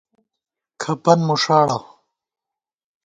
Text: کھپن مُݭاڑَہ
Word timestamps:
کھپن 0.81 1.19
مُݭاڑَہ 1.27 1.77